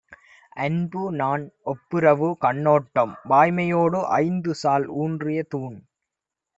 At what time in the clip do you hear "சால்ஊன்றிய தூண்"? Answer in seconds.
4.63-5.79